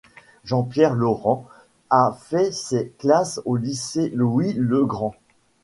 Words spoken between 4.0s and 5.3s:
Louis-le-Grand.